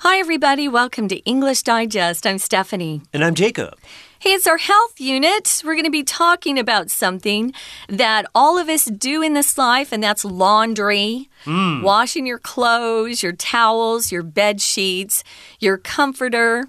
[0.00, 0.68] Hi, everybody.
[0.68, 2.26] Welcome to English Digest.
[2.26, 3.00] I'm Stephanie.
[3.14, 3.78] And I'm Jacob.
[4.18, 5.62] Hey, it's our health unit.
[5.64, 7.54] We're going to be talking about something
[7.88, 11.30] that all of us do in this life, and that's laundry.
[11.44, 11.82] Mm.
[11.82, 15.24] Washing your clothes, your towels, your bed sheets,
[15.60, 16.64] your comforter.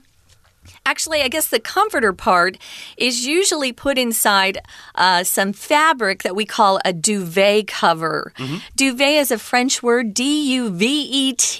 [0.87, 2.57] Actually, I guess the comforter part
[2.95, 4.59] is usually put inside
[4.95, 8.31] uh, some fabric that we call a duvet cover.
[8.37, 8.61] Mm -hmm.
[8.77, 10.23] Duvet is a French word, D
[10.59, 10.83] U V
[11.21, 11.57] E T.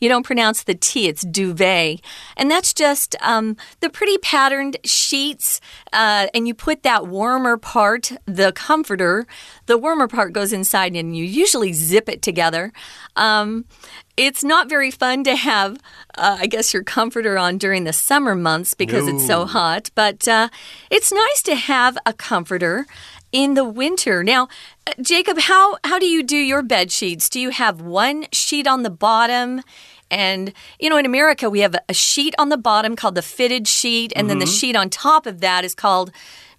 [0.00, 2.00] You don't pronounce the T, it's duvet.
[2.38, 5.60] And that's just um, the pretty patterned sheets,
[5.92, 9.26] uh, and you put that warmer part, the comforter,
[9.66, 12.72] the warmer part goes inside, and you usually zip it together.
[13.16, 13.64] Um,
[14.18, 15.78] it's not very fun to have,
[16.16, 19.14] uh, I guess, your comforter on during the summer months because no.
[19.14, 20.48] it's so hot, but uh,
[20.90, 22.86] it's nice to have a comforter
[23.30, 24.24] in the winter.
[24.24, 24.48] Now,
[24.86, 27.28] uh, Jacob, how, how do you do your bed sheets?
[27.28, 29.62] Do you have one sheet on the bottom?
[30.10, 33.68] And, you know, in America, we have a sheet on the bottom called the fitted
[33.68, 34.28] sheet, and mm -hmm.
[34.28, 34.54] then the mm-hmm.
[34.54, 36.10] sheet on top of that is called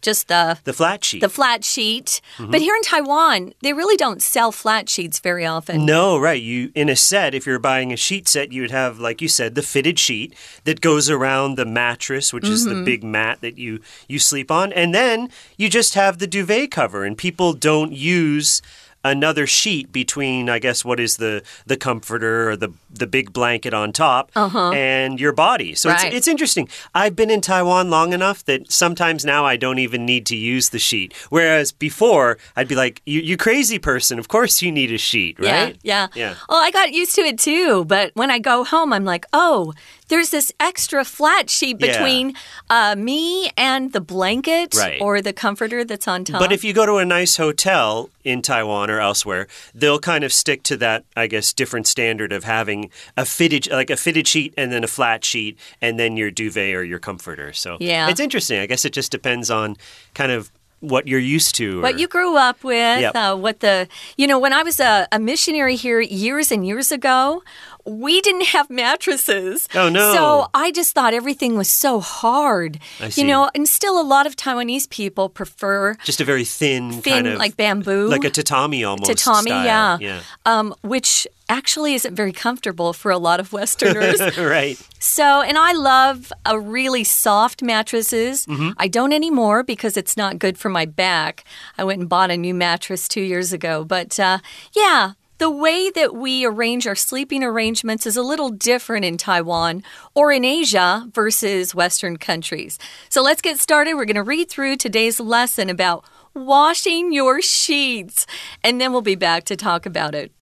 [0.01, 1.21] just the the flat sheet.
[1.21, 2.21] The flat sheet.
[2.37, 2.51] Mm -hmm.
[2.51, 5.85] But here in Taiwan, they really don't sell flat sheets very often.
[5.85, 6.43] No, right.
[6.43, 9.29] You in a set, if you're buying a sheet set, you would have, like you
[9.29, 10.33] said, the fitted sheet
[10.63, 12.55] that goes around the mattress, which mm -hmm.
[12.55, 12.91] is the mm-hmm.
[12.91, 17.05] big mat that you you sleep on, and then you just have the duvet cover,
[17.05, 18.61] and people don't use
[19.03, 23.73] another sheet between, I guess, what is the the comforter or the the big blanket
[23.73, 24.75] on top uh -huh.
[24.75, 25.75] and your body.
[25.75, 26.05] So right.
[26.05, 26.69] it's it's interesting.
[26.95, 30.69] I've been in Taiwan long enough that sometimes now I don't even need to use
[30.69, 31.13] the sheet.
[31.29, 34.19] Whereas before, I'd be like, "You, you crazy person!
[34.19, 36.07] Of course you need a sheet, right?" Yeah, yeah.
[36.15, 36.33] Yeah.
[36.49, 39.73] Well, I got used to it too, but when I go home, I'm like, "Oh."
[40.09, 42.91] There's this extra flat sheet between yeah.
[42.91, 45.01] uh, me and the blanket right.
[45.01, 46.39] or the comforter that's on top.
[46.39, 50.33] But if you go to a nice hotel in Taiwan or elsewhere, they'll kind of
[50.33, 54.53] stick to that, I guess, different standard of having a fitted, like a fitted sheet
[54.57, 57.53] and then a flat sheet and then your duvet or your comforter.
[57.53, 58.09] So yeah.
[58.09, 58.59] it's interesting.
[58.59, 59.77] I guess it just depends on
[60.13, 61.79] kind of what you're used to.
[61.79, 61.81] Or...
[61.81, 63.15] What you grew up with, yep.
[63.15, 66.91] uh, what the, you know, when I was a, a missionary here years and years
[66.91, 67.43] ago,
[67.89, 69.67] we didn't have mattresses.
[69.73, 70.13] Oh, no.
[70.13, 72.79] So I just thought everything was so hard.
[72.99, 73.21] I see.
[73.21, 77.13] You know, and still a lot of Taiwanese people prefer just a very thin, thin
[77.13, 78.07] kind of like bamboo.
[78.07, 79.09] Like a tatami almost.
[79.09, 79.65] Tatami, style.
[79.65, 79.97] yeah.
[79.99, 80.21] yeah.
[80.45, 84.19] Um, which actually isn't very comfortable for a lot of Westerners.
[84.37, 84.79] right.
[84.99, 88.45] So, and I love a really soft mattresses.
[88.45, 88.73] Mm -hmm.
[88.77, 91.43] I don't anymore because it's not good for my back.
[91.77, 93.83] I went and bought a new mattress two years ago.
[93.83, 94.37] But uh,
[94.75, 99.83] yeah, the way that we arrange our sleeping arrangements is a little different in Taiwan
[100.13, 102.77] or in Asia versus Western countries.
[103.07, 103.95] So let's get started.
[103.95, 106.03] We're going to read through today's lesson about
[106.35, 108.27] washing your sheets,
[108.63, 110.33] and then we'll be back to talk about it.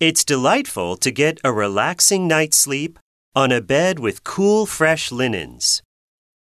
[0.00, 2.98] It's delightful to get a relaxing night's sleep
[3.36, 5.82] on a bed with cool, fresh linens.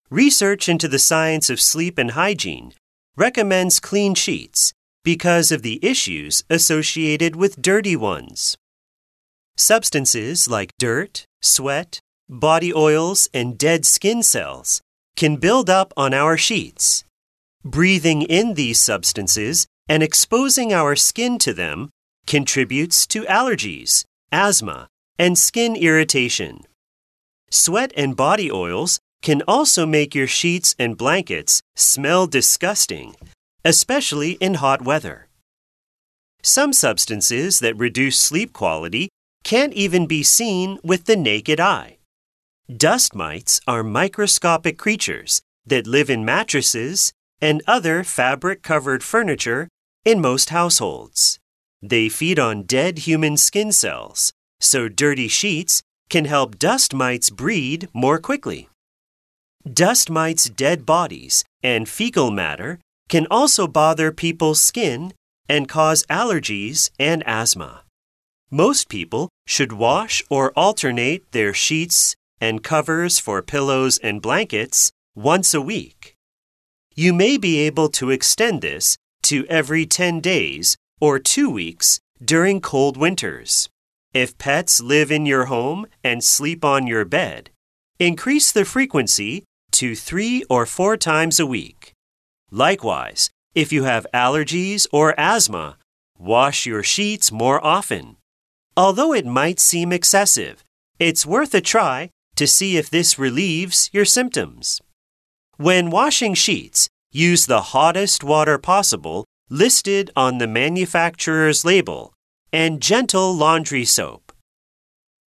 [0.08, 2.72] Research into the science of sleep and hygiene
[3.16, 4.72] recommends clean sheets
[5.02, 8.56] because of the issues associated with dirty ones.
[9.56, 14.80] Substances like dirt, sweat, body oils, and dead skin cells
[15.16, 17.04] can build up on our sheets.
[17.64, 21.90] Breathing in these substances and exposing our skin to them
[22.26, 24.86] contributes to allergies, asthma,
[25.18, 26.64] and skin irritation.
[27.50, 33.14] Sweat and body oils can also make your sheets and blankets smell disgusting
[33.64, 35.28] especially in hot weather.
[36.42, 39.08] Some substances that reduce sleep quality
[39.44, 41.98] can't even be seen with the naked eye.
[42.74, 49.68] Dust mites are microscopic creatures that live in mattresses and other fabric covered furniture
[50.04, 51.38] in most households.
[51.82, 57.88] They feed on dead human skin cells, so dirty sheets can help dust mites breed
[57.92, 58.68] more quickly.
[59.70, 62.78] Dust mites' dead bodies and fecal matter
[63.10, 65.12] can also bother people's skin
[65.48, 67.82] and cause allergies and asthma.
[68.50, 75.52] Most people should wash or alternate their sheets and covers for pillows and blankets once
[75.52, 76.14] a week.
[76.94, 82.60] You may be able to extend this to every 10 days or two weeks during
[82.60, 83.68] cold winters.
[84.14, 87.50] If pets live in your home and sleep on your bed,
[87.98, 91.92] increase the frequency to three or four times a week.
[92.50, 95.76] Likewise, if you have allergies or asthma,
[96.18, 98.16] wash your sheets more often.
[98.76, 100.64] Although it might seem excessive,
[100.98, 104.80] it's worth a try to see if this relieves your symptoms.
[105.56, 112.14] When washing sheets, use the hottest water possible listed on the manufacturer's label
[112.52, 114.32] and gentle laundry soap.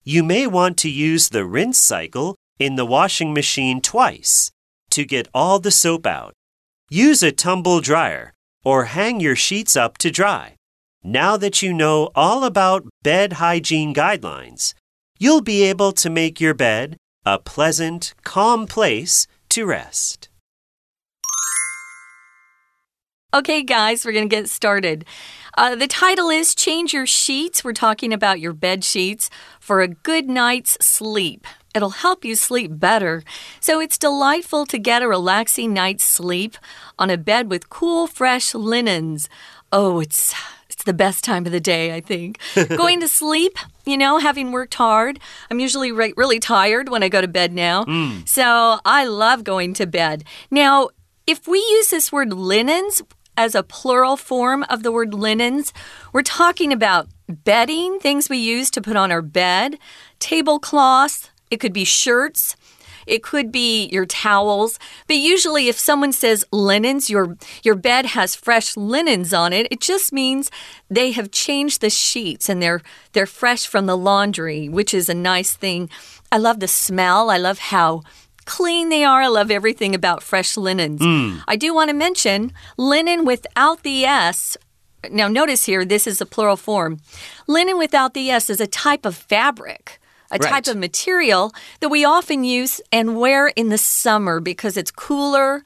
[0.04, 4.50] You may want to use the rinse cycle in the washing machine twice
[4.90, 6.34] to get all the soap out.
[6.92, 8.34] Use a tumble dryer
[8.66, 10.56] or hang your sheets up to dry.
[11.02, 14.74] Now that you know all about bed hygiene guidelines,
[15.18, 20.28] you'll be able to make your bed a pleasant, calm place to rest.
[23.34, 25.06] Okay, guys, we're going to get started.
[25.56, 27.64] Uh, the title is Change Your Sheets.
[27.64, 31.46] We're talking about your bed sheets for a good night's sleep.
[31.74, 33.22] It'll help you sleep better.
[33.58, 36.58] So it's delightful to get a relaxing night's sleep
[36.98, 39.30] on a bed with cool, fresh linens.
[39.72, 40.34] Oh, it's
[40.68, 42.38] it's the best time of the day, I think.
[42.68, 43.56] Going to sleep,
[43.86, 45.18] you know, having worked hard.
[45.50, 47.86] I'm usually re really tired when I go to bed now.
[47.86, 48.28] Mm.
[48.28, 50.24] So I love going to bed.
[50.50, 50.90] Now,
[51.26, 53.00] if we use this word linens
[53.36, 55.72] as a plural form of the word linens,
[56.12, 59.78] we're talking about bedding, things we use to put on our bed,
[60.18, 62.56] tablecloths, it could be shirts.
[63.06, 68.36] It could be your towels, but usually if someone says linens, your your bed has
[68.36, 70.50] fresh linens on it, it just means
[70.88, 72.80] they have changed the sheets and they're
[73.12, 75.90] they're fresh from the laundry, which is a nice thing.
[76.30, 77.28] I love the smell.
[77.28, 78.02] I love how
[78.44, 79.22] clean they are.
[79.22, 81.00] I love everything about fresh linens.
[81.00, 81.42] Mm.
[81.48, 84.56] I do want to mention linen without the S.
[85.10, 87.00] Now, notice here, this is a plural form.
[87.48, 89.98] Linen without the S is a type of fabric
[90.32, 90.64] a right.
[90.64, 95.62] type of material that we often use and wear in the summer because it's cooler.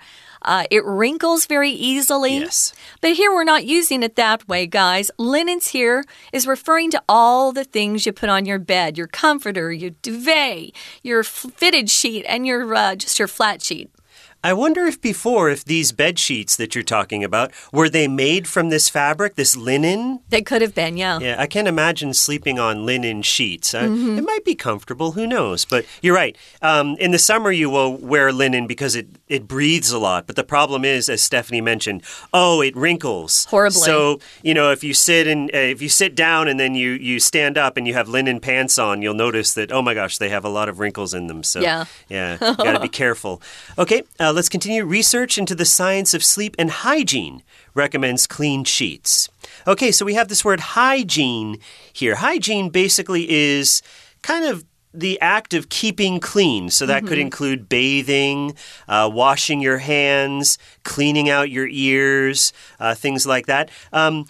[0.46, 2.38] Uh, it wrinkles very easily.
[2.38, 2.72] Yes.
[3.00, 5.10] But here we're not using it that way, guys.
[5.18, 9.72] Linens here is referring to all the things you put on your bed your comforter,
[9.72, 10.72] your duvet,
[11.02, 13.90] your fitted sheet, and your uh, just your flat sheet.
[14.46, 18.46] I wonder if before, if these bed sheets that you're talking about, were they made
[18.46, 20.20] from this fabric, this linen?
[20.28, 21.18] They could have been, yeah.
[21.18, 23.74] Yeah, I can't imagine sleeping on linen sheets.
[23.74, 24.18] Uh, mm -hmm.
[24.18, 25.64] It might be comfortable, who knows?
[25.64, 26.36] But you're right.
[26.62, 30.26] Um, in the summer, you will wear linen because it, it breathes a lot.
[30.28, 32.02] But the problem is, as Stephanie mentioned,
[32.32, 33.82] oh, it wrinkles horribly.
[33.82, 36.90] So you know, if you sit and uh, if you sit down and then you
[37.10, 40.18] you stand up and you have linen pants on, you'll notice that oh my gosh,
[40.18, 41.42] they have a lot of wrinkles in them.
[41.42, 43.40] So yeah, yeah, got to be careful.
[43.76, 44.02] Okay.
[44.20, 44.84] Uh, let's continue.
[44.84, 47.42] Research into the science of sleep and hygiene
[47.74, 49.30] recommends clean sheets.
[49.66, 51.58] Okay, so we have this word hygiene
[51.90, 52.16] here.
[52.16, 53.80] Hygiene basically is
[54.22, 56.70] kind of the act of keeping clean.
[56.70, 57.08] So that mm -hmm.
[57.08, 57.26] could mm-hmm.
[57.26, 58.56] include bathing,
[58.88, 63.70] uh, washing your hands, cleaning out your ears, uh, things like that.
[63.92, 64.26] Um,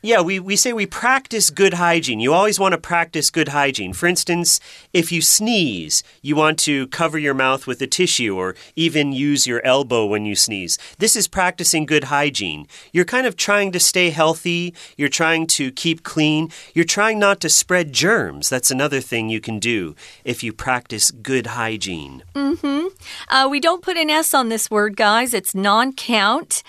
[0.00, 2.20] yeah, we, we say we practice good hygiene.
[2.20, 3.92] You always want to practice good hygiene.
[3.92, 4.60] For instance,
[4.92, 9.44] if you sneeze, you want to cover your mouth with a tissue or even use
[9.46, 10.78] your elbow when you sneeze.
[10.98, 12.68] This is practicing good hygiene.
[12.92, 17.40] You're kind of trying to stay healthy, you're trying to keep clean, you're trying not
[17.40, 18.48] to spread germs.
[18.48, 22.22] That's another thing you can do if you practice good hygiene.
[22.34, 22.86] Mm hmm.
[23.28, 26.62] Uh, we don't put an S on this word, guys, it's non count.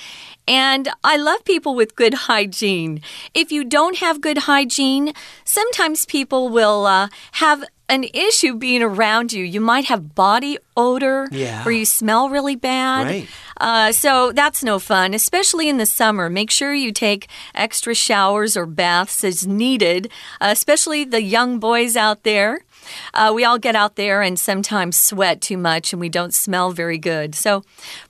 [0.50, 3.02] And I love people with good hygiene.
[3.36, 5.14] If you don't have good hygiene,
[5.46, 9.44] sometimes people will uh, have an issue being around you.
[9.44, 11.64] You might have body odor yeah.
[11.66, 13.06] or you smell really bad.
[13.06, 13.28] Right.
[13.60, 16.30] Uh, so that's no fun, especially in the summer.
[16.30, 20.10] Make sure you take extra showers or baths as needed,
[20.42, 22.62] uh, especially the young boys out there.
[23.14, 26.72] Uh, we all get out there and sometimes sweat too much and we don't smell
[26.72, 27.36] very good.
[27.36, 27.64] So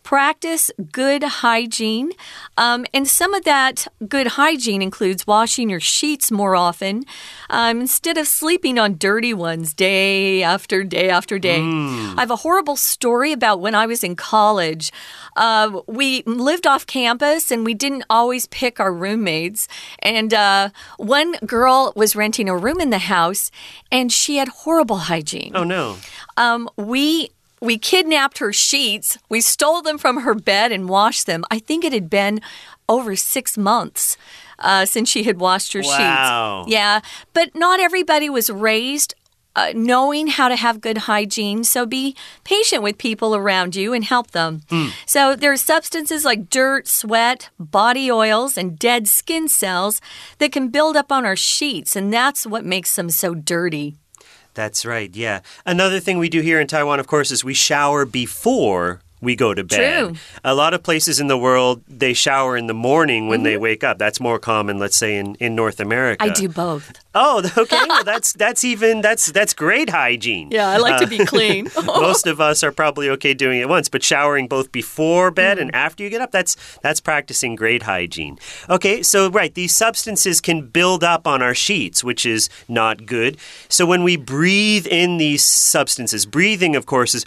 [0.09, 2.11] practice good hygiene.
[2.57, 7.03] Um, and some of that good hygiene includes washing your sheets more often
[7.51, 11.59] um, instead of sleeping on dirty ones day after day after day.
[11.59, 12.17] Mm.
[12.17, 14.91] I have a horrible story about when I was in college.
[15.35, 19.67] Uh, we lived off campus and we didn't always pick our roommates.
[19.99, 23.51] And uh, one girl was renting a room in the house
[23.91, 25.51] and she had horrible hygiene.
[25.53, 25.97] Oh, no.
[26.35, 27.29] Um, we
[27.61, 29.17] we kidnapped her sheets.
[29.29, 31.43] We stole them from her bed and washed them.
[31.51, 32.41] I think it had been
[32.87, 34.17] over six months.
[34.61, 36.63] Uh, since she had washed her wow.
[36.65, 36.73] sheets.
[36.73, 36.99] Yeah.
[37.31, 39.15] But not everybody was raised
[39.55, 41.63] uh, knowing how to have good hygiene.
[41.63, 44.61] So be patient with people around you and help them.
[44.69, 44.91] Mm.
[45.05, 50.01] So there are substances like dirt, sweat, body oils, and dead skin cells
[50.37, 53.95] that can build up on our sheets, and that's what makes them so dirty.
[54.59, 55.39] That's right, yeah.
[55.65, 59.53] Another thing we do here in Taiwan, of course, is we shower before we go
[59.53, 59.99] to bed.
[60.07, 60.15] True.
[60.43, 63.61] A lot of places in the world, they shower in the morning when they Mm-hmm.
[63.63, 63.97] wake up.
[63.97, 66.23] That's more common, let's say, in, in North America.
[66.23, 66.91] I do both.
[67.15, 67.79] Oh, okay.
[67.89, 70.49] well, that's that's even that's that's great hygiene.
[70.51, 71.67] Yeah, I like to be clean.
[71.85, 75.61] Most of us are probably okay doing it once, but showering both before bed Mm.
[75.61, 78.37] and after you get up, that's that's practicing great hygiene.
[78.69, 83.37] Okay, so right, these substances can build up on our sheets, which is not good.
[83.67, 87.25] So when we breathe in these substances, breathing of course is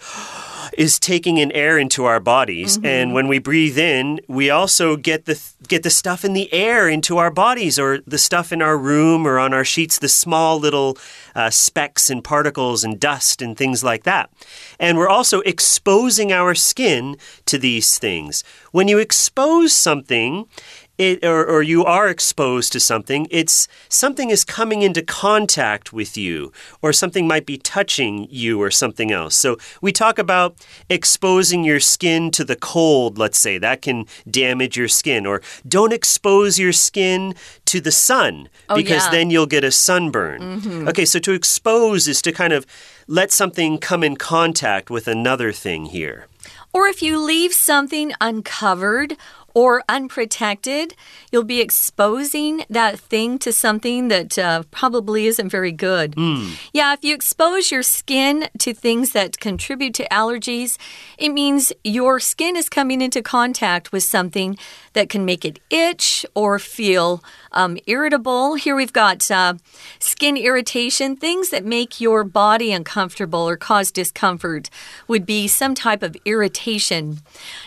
[0.77, 2.79] is taking in air into our bodies.
[2.83, 6.89] And when we breathe in we also get the get the stuff in the air
[6.89, 10.59] into our bodies or the stuff in our room or on our sheets the small
[10.59, 10.97] little
[11.35, 14.31] uh, specks and particles and dust and things like that.
[14.79, 17.17] And we're also exposing our skin
[17.47, 18.45] to these things.
[18.73, 20.47] When you expose something
[21.03, 26.17] it, or, or you are exposed to something, it's something is coming into contact with
[26.17, 29.35] you, or something might be touching you, or something else.
[29.35, 30.55] So we talk about
[30.89, 35.93] exposing your skin to the cold, let's say, that can damage your skin, or don't
[35.93, 37.35] expose your skin
[37.67, 39.11] to the sun Oh, because yeah.
[39.11, 40.41] then you'll get a sunburn.
[40.41, 40.89] Mm-hmm.
[40.89, 42.67] Okay, so to expose is to kind of
[43.07, 46.27] let something come in contact with another thing here.
[46.73, 49.17] Or if you leave something uncovered
[49.55, 50.95] or unprotected,
[51.31, 56.15] you'll be exposing that thing to something that uh, probably isn't very good.
[56.73, 60.79] Yeah, if you expose your skin to things that contribute to allergies,
[61.19, 64.57] it means your skin is coming into contact with something
[64.93, 68.55] that can make it itch or feel um, irritable.
[68.55, 69.55] Here we've got uh,
[69.99, 74.71] skin irritation, things that make your body uncomfortable or cause discomfort
[75.09, 77.19] would be some type of irritation.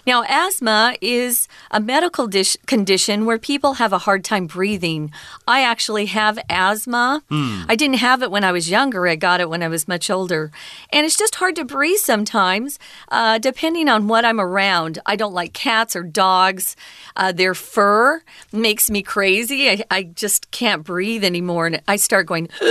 [0.06, 5.12] Now, asthma is a medical dish condition where people have a hard time breathing.
[5.46, 7.22] I actually have asthma.
[7.68, 10.10] I didn't have it when I was younger, I got it when I was much
[10.10, 10.52] older.
[10.94, 12.80] And it's just hard to breathe sometimes,
[13.10, 15.00] uh, depending on what I'm around.
[15.06, 16.78] I don't like cats or dogs.
[17.18, 19.70] Uh, their fur makes me crazy.
[19.70, 21.68] I, I just can't breathe anymore.
[21.68, 22.48] And I start going,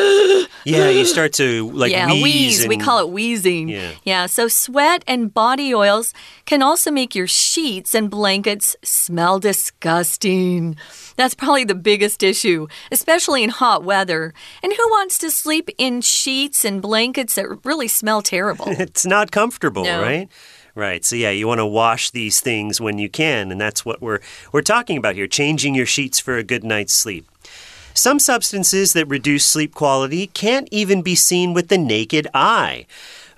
[0.64, 2.66] Yeah, you start to like yeah, wheeze.
[2.66, 3.68] We and- call it wheezing.
[3.68, 3.90] Yeah.
[4.04, 4.26] Yeah.
[4.26, 6.14] So sweat and body oils
[6.46, 10.76] can also make your sheets and blankets smell disgusting.
[11.16, 14.32] That's probably the biggest issue, especially in hot weather.
[14.62, 18.66] And who wants to sleep in sheets and blankets that really smell terrible?
[18.68, 20.02] it's not comfortable, No.
[20.02, 20.28] right?
[20.74, 21.04] Right.
[21.04, 24.18] So yeah, you want to wash these things when you can, and that's what we're
[24.52, 27.26] we're talking about here, changing your sheets for a good night's sleep.
[27.96, 32.86] Some substances that reduce sleep quality can't even be seen with the naked eye.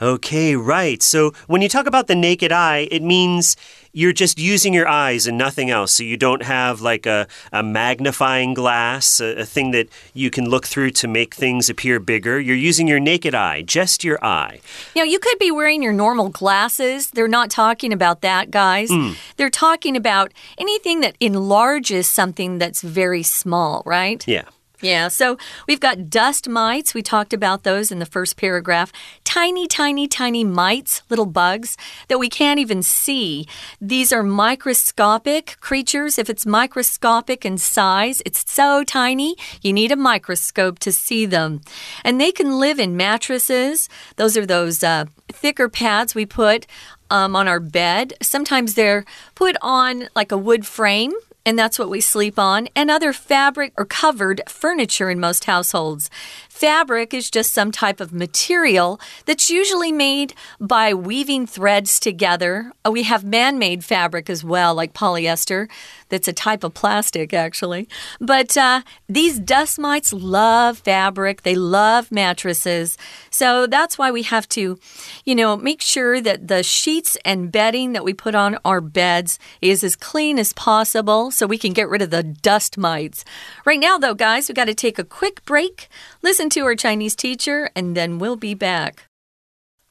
[0.00, 1.02] Okay, right.
[1.02, 3.54] So when you talk about the naked eye, it means
[3.96, 5.94] you're just using your eyes and nothing else.
[5.94, 10.50] So you don't have like a, a magnifying glass, a, a thing that you can
[10.50, 12.38] look through to make things appear bigger.
[12.38, 14.60] You're using your naked eye, just your eye.
[14.94, 17.08] You know, you could be wearing your normal glasses.
[17.08, 18.90] They're not talking about that, guys.
[18.90, 19.12] Hmm.
[19.38, 24.22] They're talking about anything that enlarges something that's very small, right?
[24.28, 24.44] Yeah.
[24.82, 26.92] Yeah, so we've got dust mites.
[26.92, 28.92] We talked about those in the first paragraph.
[29.24, 31.78] Tiny, tiny, tiny mites, little bugs
[32.08, 33.48] that we can't even see.
[33.80, 36.18] These are microscopic creatures.
[36.18, 41.62] If it's microscopic in size, it's so tiny, you need a microscope to see them.
[42.04, 43.88] And they can live in mattresses.
[44.16, 46.66] Those are those uh, thicker pads we put
[47.08, 48.12] um, on our bed.
[48.20, 51.12] Sometimes they're put on like a wood frame
[51.46, 56.10] and that's what we sleep on, and other fabric or covered furniture in most households.
[56.50, 62.72] Fabric is just some type of material that's usually made by weaving threads together.
[62.84, 65.68] Uh, We have man made fabric as well, like polyester,
[66.09, 67.87] that's a type of plastic, actually.
[68.19, 72.97] But uh, these dust mites love fabric, they love mattresses.
[73.29, 74.77] So that's why we have to,
[75.23, 79.39] you know, make sure that the sheets and bedding that we put on our beds
[79.61, 83.23] is as clean as possible so we can get rid of the dust mites.
[83.65, 85.87] Right now, though, guys, we got to take a quick break,
[86.21, 89.07] listen to our Chinese teacher, and then we'll be back.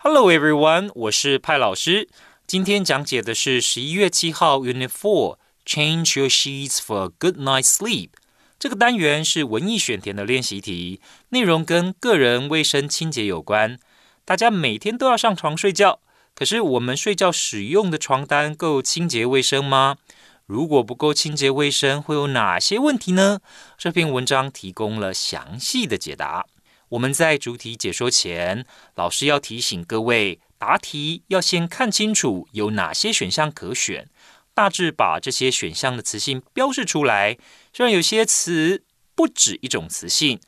[0.03, 2.09] Hello everyone，我是派老师。
[2.47, 8.10] 今天讲解的是十一月七号 Unit Four Change Your Sheets for a Good Night's Sleep。
[8.58, 13.78] 这个单元是文艺选填的练习题，内容跟个人卫生清洁有关。
[14.24, 16.00] 大家每天都要上床睡觉，
[16.34, 19.98] 可是我们睡觉使用的床单够清洁卫生吗？
[20.46, 23.40] 如果不够清洁卫生，会有哪些问题呢？
[23.78, 26.46] 这篇文章提供了详细的解答。
[26.90, 34.08] 我们在主题解说前，老师要提醒各位，答题要先看清楚有哪些选项可选，
[34.56, 37.38] 大致把这些选项的词性标示出来。
[37.72, 38.84] 虽然有些词
[39.14, 40.40] 不止一种词性，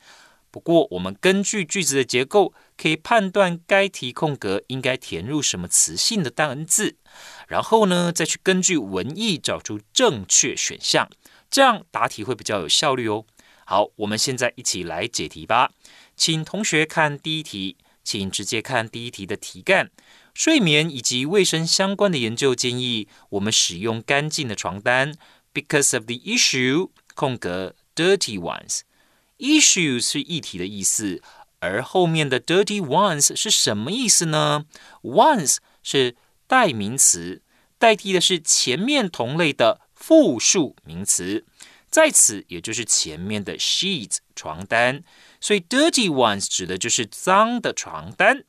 [0.50, 6.96] 不过，我们根据句子的结构，可以判断该题空格应该填入什么词性的单字，
[7.46, 11.08] 然后呢，再去根据文意找出正确选项，
[11.50, 13.26] 这样答题会比较有效率哦。
[13.66, 15.70] 好，我们现在一起来解题吧。
[16.16, 19.90] 请同学看第一题，请直接看第一题的题干。
[20.38, 25.14] 睡眠以及卫生相关的研究建议我们使用干净的床单
[25.52, 28.82] ，because of the issue 空格 dirty ones。
[29.38, 31.20] Issue 是议题的意思，
[31.58, 34.66] 而后面的 dirty ones 是什么意思呢
[35.02, 36.14] ？Ones 是
[36.46, 37.42] 代名词，
[37.76, 41.44] 代替的是前面同类的复数名词，
[41.90, 45.02] 在此也就是前面的 sheets 床单，
[45.40, 48.44] 所以 dirty ones 指的就是脏的床单。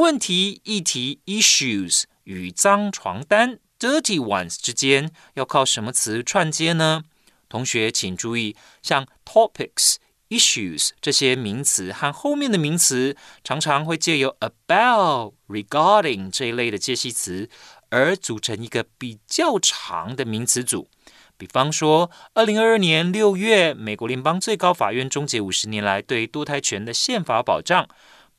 [0.00, 7.04] 问题议题 issues 与脏床单 dirty ones 之间要靠什么词串接呢？
[7.50, 9.96] 同学请注意，像 topics。
[10.30, 17.50] issues 这些名词和后面的名词常常会借由 about、regarding 这一类的介系词
[17.90, 20.88] 而组成一个比较长的名词组。
[21.36, 27.88] 比方说，二零二二年六月，美国联邦最高法院终结五十年来对堕胎权的宪法保障，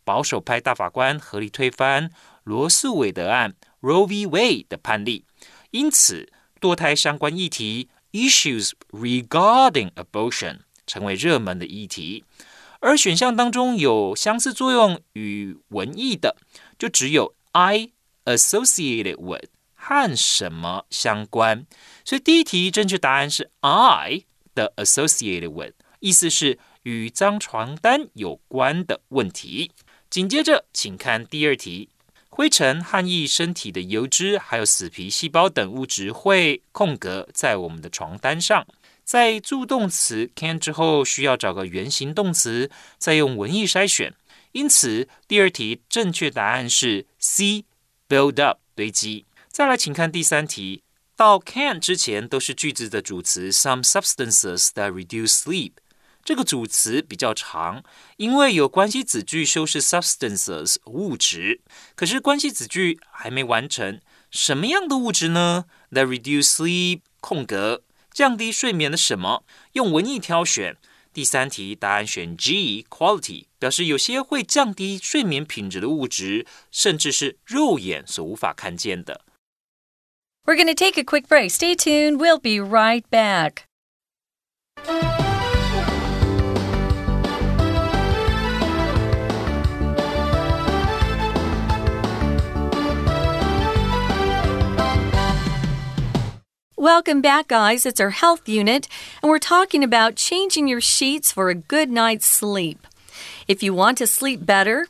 [0.04, 2.10] 保守派大法官合力推翻
[2.44, 4.28] 罗素韦德案 （Roe v.
[4.28, 5.26] Wade） 的判例，
[5.72, 10.60] 因此堕胎相关议题 （issues regarding abortion）。
[10.88, 12.26] 成为热门的议题，
[12.82, 16.36] 而选项当中有相似作用与文意的，
[16.78, 17.92] 就只有 I
[18.26, 21.66] associated with 和什么相关。
[22.04, 29.72] 所以第一题正确答案是 I 的 associated with，意思是与脏床单有关的问题。
[30.12, 31.88] 紧接着，请看第二题：
[32.28, 38.68] 灰尘、汗液、身体的油脂，还有死皮细胞等物质会空格在我们的床单上。
[39.06, 44.14] 在助动词 can 之后，需要找个原形动词，再用文意筛选。
[44.52, 49.26] 因此，第二题正确答案是 C，build up 堆积。
[49.48, 50.84] 再来，请看第三题，
[51.16, 55.72] 到 can 之前都是句子的主词 some substances that reduce sleep。
[56.25, 57.85] 这个主词比较长，
[58.17, 61.61] 因为有关系子句修饰 substances 物质。
[61.95, 64.01] 可是关系子句还没完成，
[64.31, 65.67] 什么样的物质呢？
[65.93, 67.83] that reduce sleep 空格。
[68.11, 69.45] 降低睡眠的什么？
[69.73, 70.77] 用文意挑选。
[71.13, 79.23] 第三题答案选 G，quality 表示有些会降低睡眠品质的物质，甚至是肉眼所无法看见的。
[80.45, 81.51] We're going to take a quick break.
[81.51, 82.19] Stay tuned.
[82.19, 83.65] We'll be right back.
[96.82, 97.86] Welcome back, guys.
[97.86, 98.88] It's our health unit,
[99.22, 102.88] and we're talking about changing your sheets for a good night's sleep.
[103.48, 104.88] If you want to sleep better,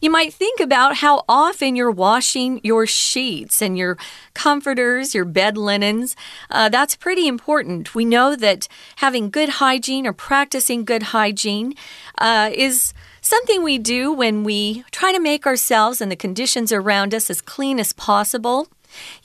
[0.00, 3.98] you might think about how often you're washing your sheets and your
[4.34, 6.14] comforters, your bed linens.
[6.48, 7.92] Uh, that's pretty important.
[7.92, 11.74] We know that having good hygiene or practicing good hygiene
[12.18, 17.12] uh, is something we do when we try to make ourselves and the conditions around
[17.12, 18.68] us as clean as possible.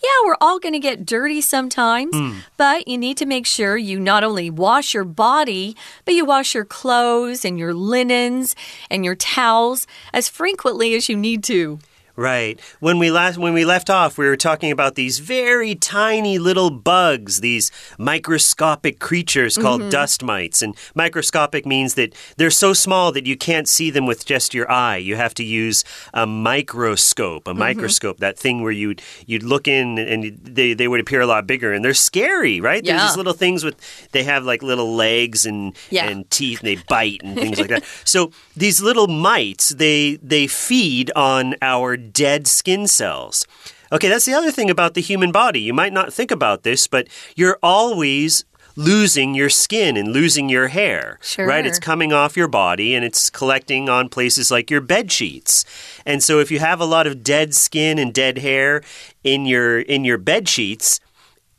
[0.03, 2.37] Yeah, we're all going to get dirty sometimes, mm.
[2.57, 5.75] but you need to make sure you not only wash your body,
[6.05, 8.55] but you wash your clothes and your linens
[8.89, 11.79] and your towels as frequently as you need to.
[12.17, 12.59] Right.
[12.79, 16.71] When we last when we left off, we were talking about these very tiny little
[16.71, 19.91] bugs, these microscopic creatures called mm -hmm.
[19.91, 20.63] dust mites.
[20.63, 24.65] And microscopic means that they're so small that you can't see them with just your
[24.67, 24.97] eye.
[24.97, 27.67] You have to use a microscope, a mm -hmm.
[27.67, 30.23] microscope, that thing where you'd you'd look in and
[30.55, 32.83] they they would appear a lot bigger and they're scary, right?
[32.83, 32.97] Yeah.
[32.97, 33.75] There's these little things with
[34.11, 36.09] they have like little legs and yeah.
[36.09, 37.83] and teeth and they bite and things like that.
[38.15, 43.45] So these little mites, they they feed on our dead skin cells.
[43.91, 45.61] Okay, that's the other thing about the human body.
[45.61, 48.43] You might not think about this, but you're always
[48.77, 51.17] losing your skin and losing your hair.
[51.21, 51.47] Sure.
[51.47, 51.65] Right?
[51.65, 55.65] It's coming off your body and it's collecting on places like your bed sheets.
[56.05, 58.83] And so if you have a lot of dead skin and dead hair
[59.23, 60.99] in your in your bed sheets,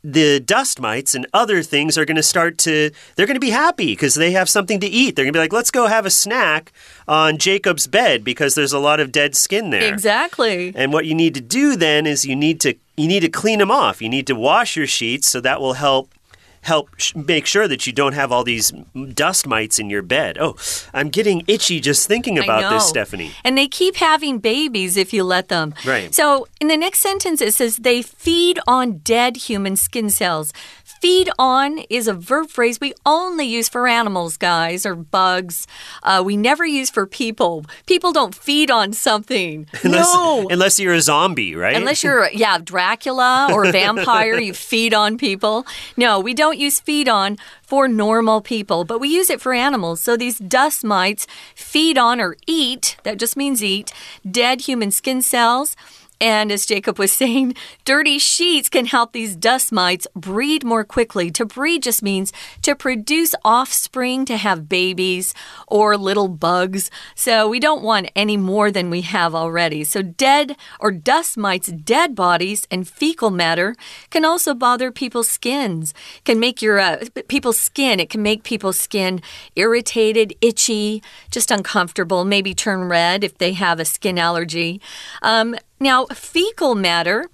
[0.03, 3.49] the dust mites and other things are going to start to they're going to be
[3.49, 5.15] happy because they have something to eat.
[5.15, 6.71] They're going to be like let's go have a snack
[7.07, 9.91] on jacob's bed because there's a lot of dead skin there.
[9.93, 10.71] Exactly.
[10.75, 13.59] And what you need to do then is you need to you need to clean
[13.59, 14.01] them off.
[14.01, 16.13] You need to wash your sheets so that will help
[16.61, 18.71] help sh make sure that you don't have all these
[19.13, 20.37] dust mites in your bed.
[20.39, 20.55] Oh,
[20.93, 23.31] I'm getting itchy just thinking about this, Stephanie.
[23.43, 25.73] And they keep having babies if you let them.
[25.85, 26.13] Right.
[26.13, 30.53] So in the next sentence, it says they feed on dead human skin cells.
[30.99, 35.65] Feed on is a verb phrase we only use for animals, guys, or bugs.
[36.03, 37.65] Uh, we never use for people.
[37.85, 39.65] People don't feed on something.
[39.83, 40.47] Unless, no.
[40.49, 41.75] Unless you're a zombie, right?
[41.77, 45.65] Unless you're, yeah, Dracula or a vampire, you feed on people.
[45.95, 50.01] No, we don't use feed on for normal people, but we use it for animals.
[50.01, 53.93] So these dust mites feed on or eat, that just means eat,
[54.29, 55.77] dead human skin cells.
[56.21, 57.55] And as Jacob was saying,
[57.85, 61.31] dirty sheets can help these dust mites breed more quickly.
[61.31, 65.33] To breed just means to produce offspring, to have babies
[65.67, 66.91] or little bugs.
[67.15, 69.83] So we don't want any more than we have already.
[69.83, 73.75] So dead or dust mites, dead bodies, and fecal matter
[74.09, 75.93] can also bother people's skins.
[76.25, 77.99] Can make your uh, people's skin.
[77.99, 79.21] It can make people's skin
[79.55, 81.01] irritated, itchy,
[81.31, 82.25] just uncomfortable.
[82.25, 84.81] Maybe turn red if they have a skin allergy.
[85.21, 87.29] Um, now, fecal matter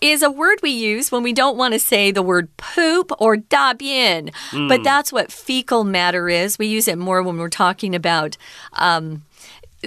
[0.00, 3.36] is a word we use when we don't want to say the word poop or
[3.36, 4.68] da bien, mm.
[4.68, 6.58] but that's what fecal matter is.
[6.58, 8.36] We use it more when we're talking about
[8.74, 9.22] um,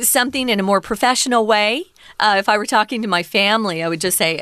[0.02, 1.86] something in a more professional way.
[2.22, 4.40] Uh, if I were talking to my family, I would just say,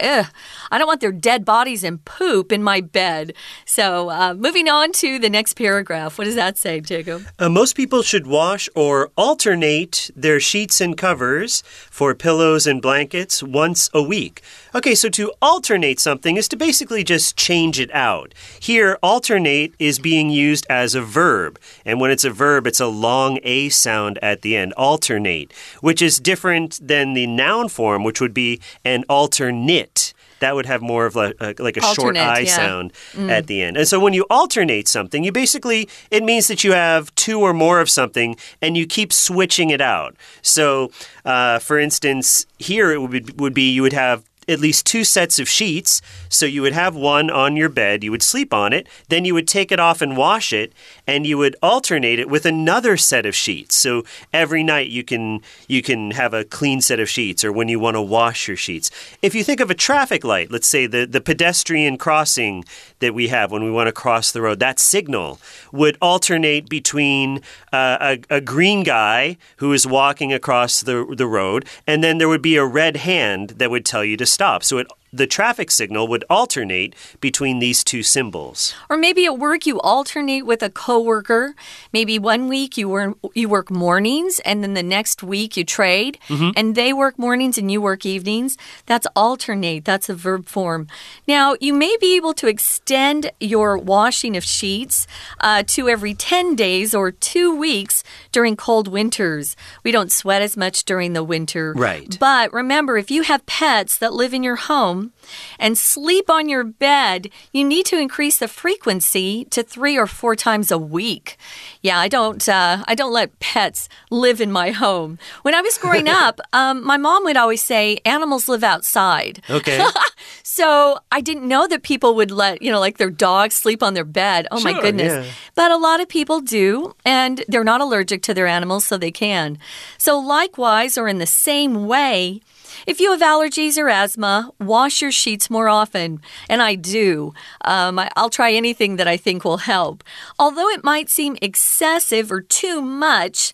[0.69, 3.33] I don't want their dead bodies and poop in my bed.
[3.65, 6.17] So, uh, moving on to the next paragraph.
[6.17, 7.25] What does that say, Jacob?
[7.39, 13.41] Uh, most people should wash or alternate their sheets and covers for pillows and blankets
[13.41, 14.41] once a week.
[14.75, 18.35] Okay, so to alternate something is to basically just change it out.
[18.59, 21.59] Here, alternate is being used as a verb.
[21.85, 25.51] And when it's a verb, it's a long A sound at the end, alternate,
[25.81, 30.81] which is different than the noun form, which would be an alternate that would have
[30.81, 32.55] more of like, a, like a short I yeah.
[32.55, 33.29] sound mm.
[33.29, 33.75] at the end.
[33.75, 37.53] And so when you alternate something, you basically, it means that you have two or
[37.53, 40.15] more of something and you keep switching it out.
[40.41, 40.91] So,
[41.25, 45.39] uh, for instance, here it would, would be you would have at least two sets
[45.39, 46.01] of sheets.
[46.27, 49.33] So you would have one on your bed, you would sleep on it, then you
[49.33, 50.73] would take it off and wash it,
[51.07, 53.75] and you would alternate it with another set of sheets.
[53.75, 57.67] So every night you can you can have a clean set of sheets or when
[57.67, 58.89] you want to wash your sheets.
[59.21, 62.65] If you think of a traffic light, let's say the, the pedestrian crossing
[62.99, 65.39] that we have when we want to cross the road, that signal
[65.71, 71.65] would alternate between uh, a, a green guy who is walking across the, the road,
[71.85, 74.63] and then there would be a red hand that would tell you to stop.
[74.63, 78.73] So it the traffic signal would alternate between these two symbols.
[78.89, 81.55] Or maybe at work you alternate with a coworker.
[81.91, 86.17] Maybe one week you work you work mornings and then the next week you trade
[86.27, 86.51] mm -hmm.
[86.55, 88.57] and they work mornings and you work evenings.
[88.85, 89.81] That's alternate.
[89.85, 90.87] That's a verb form.
[91.27, 95.07] Now, you may be able to extend your washing of sheets
[95.41, 99.55] uh, to every 10 days or 2 weeks during cold winters.
[99.83, 101.73] We don't sweat as much during the winter.
[101.75, 102.17] Right.
[102.19, 105.13] But remember if you have pets that live in your home home
[105.57, 110.35] and sleep on your bed, you need to increase the frequency to three or four
[110.35, 111.37] times a week.
[111.81, 112.47] Yeah, I don't.
[112.47, 115.17] Uh, I don't let pets live in my home.
[115.43, 119.41] When I was growing up, um, my mom would always say animals live outside.
[119.49, 119.83] Okay.
[120.43, 123.93] so I didn't know that people would let you know, like their dogs sleep on
[123.93, 124.47] their bed.
[124.51, 125.25] Oh sure, my goodness!
[125.25, 125.31] Yeah.
[125.55, 129.11] But a lot of people do, and they're not allergic to their animals, so they
[129.11, 129.57] can.
[129.97, 132.41] So likewise, or in the same way.
[132.87, 136.21] If you have allergies or asthma, wash your sheets more often.
[136.49, 137.33] And I do.
[137.61, 140.03] Um, I, I'll try anything that I think will help.
[140.37, 143.53] Although it might seem excessive or too much,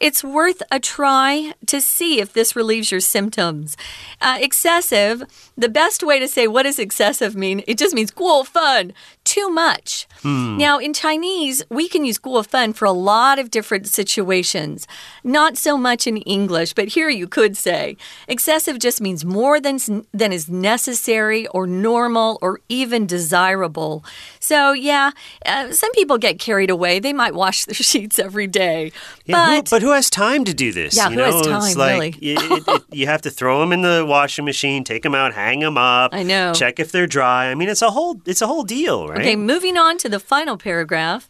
[0.00, 3.76] it's worth a try to see if this relieves your symptoms.
[4.20, 5.24] Uh, excessive,
[5.56, 7.62] the best way to say what does excessive mean?
[7.66, 8.92] It just means cool, fun,
[9.24, 10.06] too much.
[10.22, 10.56] Hmm.
[10.56, 14.86] Now, in Chinese, we can use guo fun for a lot of different situations.
[15.22, 17.96] Not so much in English, but here you could say
[18.28, 19.78] excessive just means more than,
[20.12, 24.04] than is necessary or normal or even desirable.
[24.40, 25.12] So, yeah,
[25.46, 26.98] uh, some people get carried away.
[26.98, 28.92] They might wash their sheets every day.
[29.24, 30.96] Yeah, but, who, but who has time to do this?
[30.96, 32.08] Yeah, you who know, has time, it's like really?
[32.20, 35.60] it, it, you have to throw them in the washing machine, take them out, hang
[35.60, 36.14] them up.
[36.14, 36.52] I know.
[36.54, 37.50] Check if they're dry.
[37.50, 39.20] I mean, it's a whole it's a whole deal, right?
[39.20, 41.28] Okay, moving on to the final paragraph.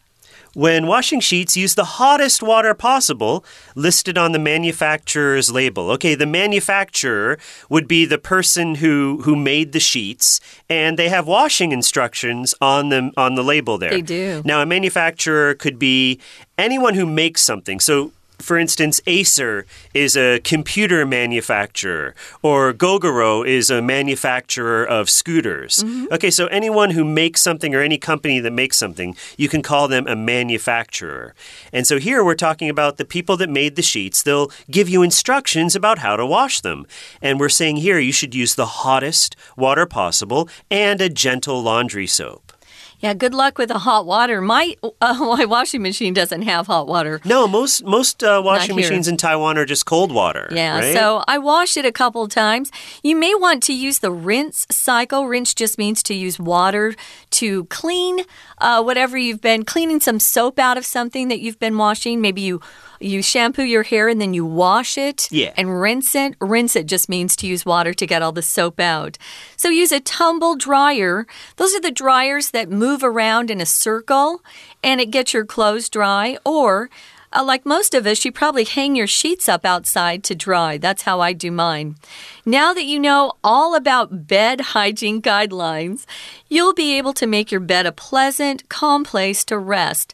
[0.55, 3.43] When washing sheets, use the hottest water possible
[3.75, 5.91] listed on the manufacturer's label.
[5.91, 7.37] Okay, the manufacturer
[7.69, 12.87] would be the person who who made the sheets and they have washing instructions on
[12.87, 13.89] the on the label there.
[13.89, 14.41] They do.
[14.45, 16.21] Now, a manufacturer could be
[16.57, 17.81] anyone who makes something.
[17.81, 25.83] So For instance, Acer is a computer manufacturer, or Gogoro is a manufacturer of scooters.
[25.83, 26.13] Mm -hmm.
[26.13, 29.87] Okay, so anyone who makes something or any company that makes something, you can call
[29.87, 31.33] them a manufacturer.
[31.73, 34.23] And so here we're talking about the people that made the sheets.
[34.23, 36.85] They'll give you instructions about how to wash them.
[37.21, 42.07] And we're saying here you should use the hottest water possible and a gentle laundry
[42.07, 42.44] soap.
[42.99, 44.41] Yeah, good luck with the hot water.
[44.41, 47.21] My uh, my washing machine doesn't have hot water.
[47.25, 50.47] No, most most uh, washing machines in Taiwan are just cold water.
[50.51, 50.93] Yeah, right?
[50.93, 52.71] so I wash it a couple times.
[53.03, 55.27] You may want to use the rinse cycle.
[55.27, 56.95] Rinse just means to use water
[57.31, 58.21] to clean
[58.59, 62.21] uh, whatever you've been cleaning some soap out of something that you've been washing.
[62.21, 62.61] Maybe you
[62.99, 65.53] you shampoo your hair and then you wash it yeah.
[65.57, 66.35] and rinse it.
[66.39, 69.17] Rinse it just means to use water to get all the soap out.
[69.57, 71.27] So use a tumble dryer.
[71.57, 74.41] Those are the dryers that move around in a circle
[74.83, 76.37] and it gets your clothes dry.
[76.45, 76.89] Or,
[77.35, 80.77] uh, like most of us, you probably hang your sheets up outside to dry.
[80.77, 81.95] That's how I do mine.
[82.45, 86.05] Now that you know all about bed hygiene guidelines,
[86.47, 90.13] you'll be able to make your bed a pleasant, calm place to rest.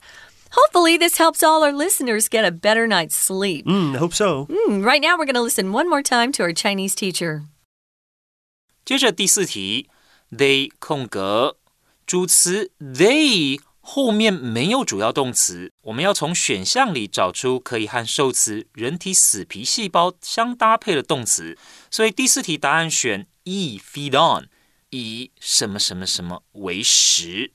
[0.53, 3.67] Hopefully, this helps all our listeners get a better night's sleep.
[3.67, 4.47] Mm, hope so.
[4.47, 7.43] Mm, right now, we're going to listen one more time to our Chinese teacher.
[8.85, 9.89] 接着第四题，
[10.31, 11.57] they 空格
[12.07, 21.59] 主词 they 后面没有主要动词，我们要从选项里找出可以和受词人体死皮细胞相搭配的动词。
[21.91, 24.49] 所以第四题答案选 e feed on，
[24.91, 27.53] 以什么什么什么为食，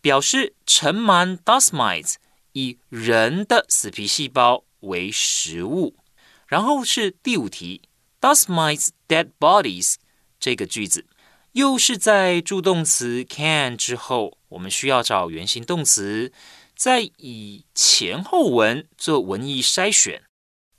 [0.00, 2.16] 表示盛满 dust mites。
[2.57, 5.95] 以人的死皮细胞为食物，
[6.47, 7.83] 然后是第五题
[8.19, 9.97] ，Does mice dead bodies
[10.39, 11.05] 这个句子
[11.51, 16.33] 又是在助动词 can 之后，我们需要找原形动词，
[16.75, 20.23] 再以前后文做文意筛选。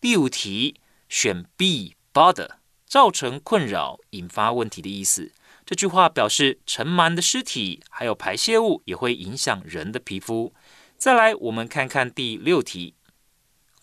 [0.00, 2.56] 第五题选 B bother，
[2.88, 5.30] 造成困扰、引发问题的意思。
[5.64, 10.52] 这句话表示盛满的尸体还有排泄物也会影响人的皮肤。
[10.98, 12.94] 再来，我们看看第六题，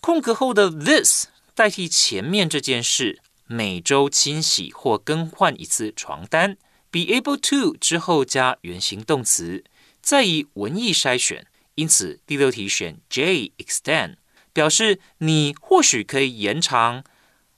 [0.02, 6.58] 空格后的 this 代替前面这件事，每周清洗或更换一次床单。
[6.90, 9.64] be able to 之后加原形动词，
[10.02, 11.46] 再以文意筛选。
[11.76, 14.16] 因此，第六题选 J extend，
[14.52, 17.02] 表示你或许可以延长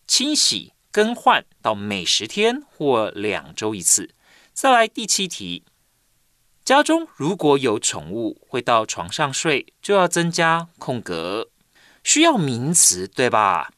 [0.07, 4.15] 清洗更换到每十天或两周一次。
[4.53, 5.65] 再来第七题。
[6.69, 11.49] 家中如果有宠物会到床上睡，就要增加空格，
[12.05, 13.71] 需要名词，对吧？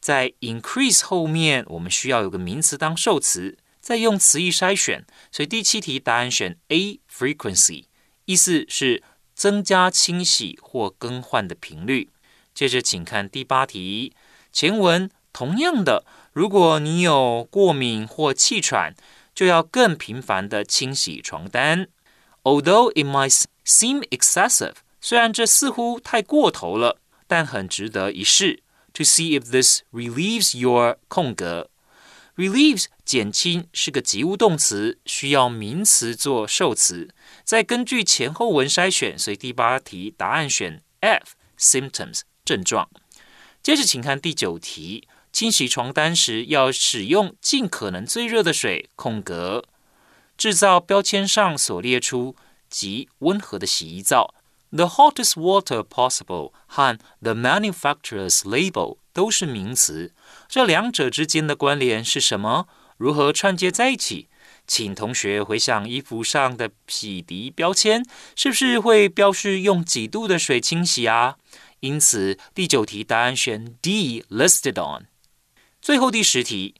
[0.00, 5.04] 在 increase 后面，我们需要有个名词当受词，再用词义筛选。
[5.30, 7.84] 所以第七题答案选 A frequency，
[8.24, 9.02] 意思是
[9.34, 12.08] 增加清洗或更换的频率。
[12.54, 14.14] 接着请看第八题，
[14.50, 18.94] 前文同样的，如果你有过敏或气喘，
[19.34, 21.88] 就要更频繁的清洗床单。
[22.43, 28.63] Although it might seem excessive，虽然这似乎太过头了，但很值得一试。
[28.93, 31.69] To see if this relieves your 空格，
[32.35, 37.09] relieves 减轻是个及物动词，需要名词做受词。
[37.43, 42.87] 再根据前后文筛选，所以第八题答案选 F symptoms 症状。
[43.63, 49.63] 接着请看第九题，清洗床单时要使用尽可能最热的水空格。
[50.38, 52.36] 制造标签上所列出
[52.70, 54.32] 极温和的洗衣皂
[54.70, 60.14] ，the hottest water possible 和 the manufacturer's label 都是名词，
[60.48, 62.68] 这两者之间的关联是什么？
[62.96, 64.28] 如何串接在一起？
[64.66, 68.04] 请同学回想衣服上的洗涤标签，
[68.36, 71.36] 是不是会标示用几度的水清洗啊？
[71.80, 75.06] 因此，第九题答案选 D listed on。
[75.80, 76.74] 最后第十题，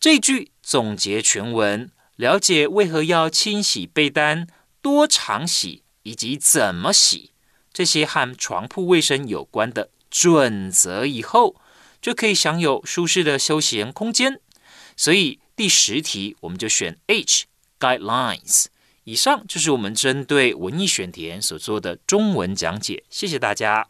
[0.00, 1.90] 这句总结全文。
[2.18, 4.48] 了解为何要清洗被单、
[4.82, 7.30] 多常洗以及怎么洗
[7.72, 11.54] 这些和床铺卫生有关的准则以后，
[12.02, 14.40] 就可以享有舒适的休闲空间。
[14.96, 17.44] 所以第十题我们就选 H
[17.78, 18.66] guidelines。
[19.04, 23.04] 以上就是我们针对文艺选填所做的中文讲解。
[23.08, 23.88] 谢谢大家。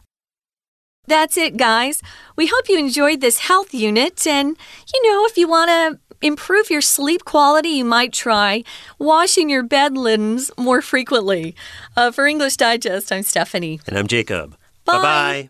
[1.07, 1.97] That's it, guys.
[2.35, 4.13] We hope you enjoyed this health unit.
[4.27, 4.55] And,
[4.93, 8.63] you know, if you want to improve your sleep quality, you might try
[8.97, 11.55] washing your bed linens more frequently.
[11.95, 13.79] Uh, for English Digest, I'm Stephanie.
[13.87, 14.57] And I'm Jacob.
[14.85, 15.49] Bye bye.